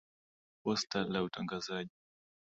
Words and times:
Posta 0.63 1.03
la 1.09 1.21
utangazaji. 1.25 1.91